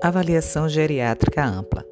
[0.00, 1.84] Avaliação geriátrica ampla.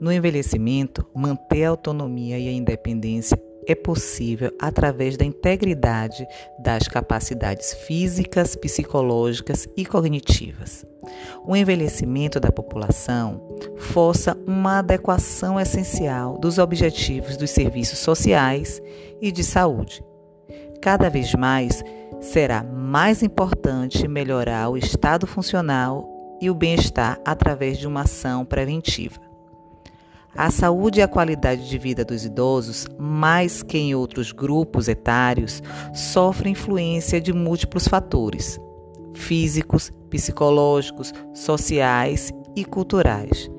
[0.00, 6.26] No envelhecimento, manter a autonomia e a independência é possível através da integridade
[6.58, 10.86] das capacidades físicas, psicológicas e cognitivas.
[11.46, 13.40] O envelhecimento da população
[13.78, 18.80] força uma adequação essencial dos objetivos dos serviços sociais
[19.20, 20.02] e de saúde.
[20.82, 21.82] Cada vez mais
[22.20, 29.20] será mais importante melhorar o estado funcional e o bem-estar através de uma ação preventiva.
[30.36, 35.62] A saúde e a qualidade de vida dos idosos, mais que em outros grupos etários,
[35.92, 38.60] sofrem influência de múltiplos fatores
[39.14, 43.50] físicos, psicológicos, sociais e culturais,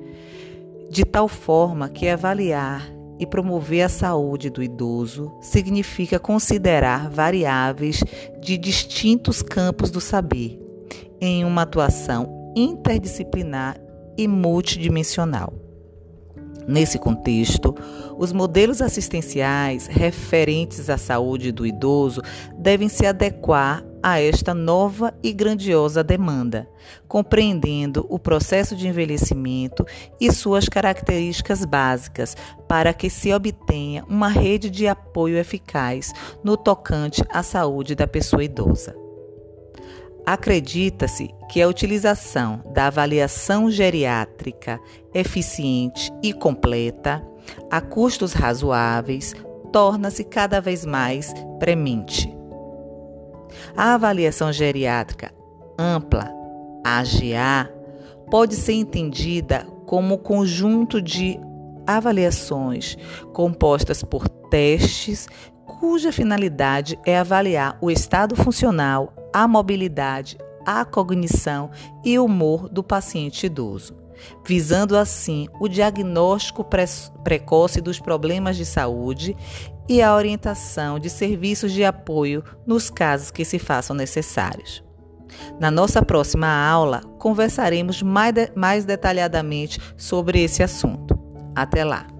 [0.90, 8.02] de tal forma que avaliar e promover a saúde do idoso significa considerar variáveis
[8.40, 10.58] de distintos campos do saber
[11.20, 13.76] em uma atuação interdisciplinar
[14.16, 15.52] e multidimensional.
[16.66, 17.74] Nesse contexto,
[18.16, 22.22] os modelos assistenciais referentes à saúde do idoso
[22.56, 26.68] devem se adequar a esta nova e grandiosa demanda,
[27.08, 29.84] compreendendo o processo de envelhecimento
[30.20, 32.36] e suas características básicas,
[32.68, 38.44] para que se obtenha uma rede de apoio eficaz no tocante à saúde da pessoa
[38.44, 38.99] idosa.
[40.30, 44.78] Acredita-se que a utilização da avaliação geriátrica
[45.12, 47.20] eficiente e completa,
[47.68, 49.34] a custos razoáveis,
[49.72, 52.32] torna-se cada vez mais premente.
[53.76, 55.32] A avaliação geriátrica
[55.76, 56.32] ampla,
[56.84, 57.68] AGA,
[58.30, 61.40] pode ser entendida como conjunto de
[61.84, 62.96] avaliações
[63.32, 65.28] compostas por testes
[65.78, 71.70] cuja finalidade é avaliar o estado funcional, a mobilidade, a cognição
[72.04, 73.96] e o humor do paciente idoso,
[74.44, 76.84] visando assim o diagnóstico pre
[77.24, 79.36] precoce dos problemas de saúde
[79.88, 84.84] e a orientação de serviços de apoio nos casos que se façam necessários.
[85.58, 91.18] Na nossa próxima aula, conversaremos mais, de mais detalhadamente sobre esse assunto.
[91.54, 92.19] Até lá!